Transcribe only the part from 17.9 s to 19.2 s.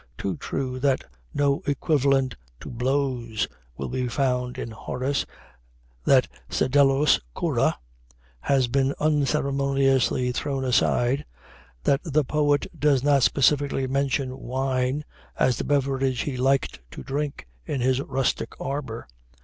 rustic arbor.